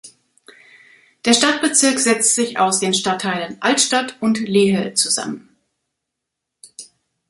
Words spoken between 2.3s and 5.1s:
sich aus den Stadtteilen Altstadt und Lehel